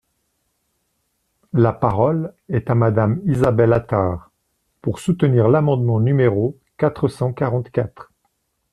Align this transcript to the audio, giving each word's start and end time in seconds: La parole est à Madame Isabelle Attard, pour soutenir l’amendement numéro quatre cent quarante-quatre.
La 1.53 1.73
parole 1.73 2.33
est 2.49 2.71
à 2.71 2.73
Madame 2.73 3.21
Isabelle 3.25 3.71
Attard, 3.71 4.31
pour 4.81 4.97
soutenir 4.97 5.47
l’amendement 5.47 5.99
numéro 5.99 6.57
quatre 6.75 7.07
cent 7.07 7.33
quarante-quatre. 7.33 8.11